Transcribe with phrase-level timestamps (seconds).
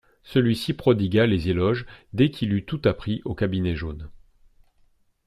[0.23, 4.09] Celui-ci prodigua les éloges dès qu'il eût tout appris au cabinet jaune.